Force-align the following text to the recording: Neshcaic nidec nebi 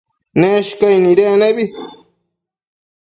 Neshcaic 0.39 0.97
nidec 1.01 1.33
nebi 1.41 1.65